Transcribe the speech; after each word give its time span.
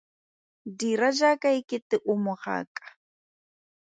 Dira 0.79 1.09
jaaka 1.19 1.47
e 1.59 1.61
kete 1.69 1.95
o 2.11 2.13
mogaka. 2.23 2.85